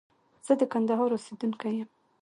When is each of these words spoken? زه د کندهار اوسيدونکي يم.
زه 0.45 0.53
د 0.59 0.61
کندهار 0.73 1.09
اوسيدونکي 1.13 1.71
يم. 1.79 1.89